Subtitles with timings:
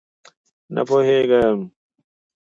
[0.73, 1.59] _نه پوهېږم.